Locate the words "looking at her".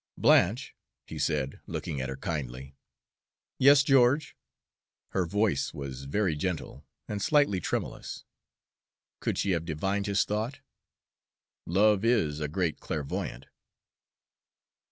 1.67-2.17